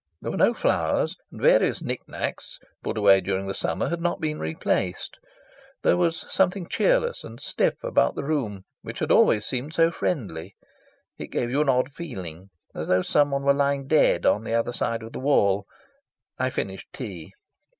[0.19, 4.19] There were no flowers, and various knick knacks, put away during the summer, had not
[4.19, 5.19] been replaced;
[5.83, 10.55] there was something cheerless and stiff about the room which had always seemed so friendly;
[11.19, 14.73] it gave you an odd feeling, as though someone were lying dead on the other
[14.73, 15.67] side of the wall.
[16.39, 17.33] I finished tea.